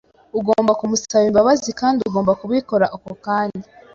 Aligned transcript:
Ugomba 0.39 0.71
kumusaba 0.79 1.23
imbabazi 1.29 1.69
kandi 1.79 1.99
ugomba 2.07 2.31
kubikora 2.41 2.85
ako 2.95 3.11
kanya. 3.25 3.63